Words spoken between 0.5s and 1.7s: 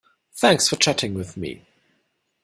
for chatting with me.